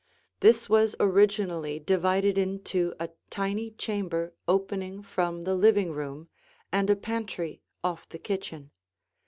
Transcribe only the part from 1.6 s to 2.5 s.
divided